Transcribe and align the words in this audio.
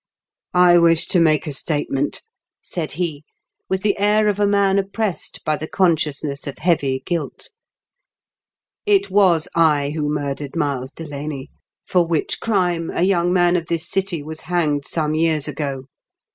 "I 0.55 0.79
wish 0.79 1.05
to 1.09 1.19
make 1.19 1.45
a 1.45 1.53
statement," 1.53 2.23
said 2.63 2.93
he, 2.93 3.23
with 3.69 3.83
the 3.83 3.99
air 3.99 4.27
of 4.29 4.39
a 4.39 4.47
man 4.47 4.79
oppressed 4.79 5.41
by 5.45 5.55
the 5.57 5.67
con 5.67 5.95
sciousness 5.95 6.47
of 6.47 6.57
heavy 6.57 7.03
guilt. 7.05 7.51
"It 8.87 9.11
was 9.11 9.47
I 9.53 9.91
who 9.91 10.09
murdered 10.11 10.55
Miles 10.55 10.89
Delaney, 10.91 11.51
for 11.85 12.03
which 12.03 12.39
crime 12.39 12.89
a 12.89 13.03
young 13.03 13.31
man 13.31 13.55
of 13.55 13.67
this 13.67 13.87
city 13.87 14.23
was 14.23 14.41
hanged 14.41 14.85
some 14.87 15.13
years 15.13 15.47
ago. 15.47 15.83